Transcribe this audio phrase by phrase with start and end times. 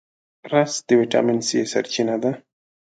[0.51, 2.31] رس د ویټامین C سرچینه ده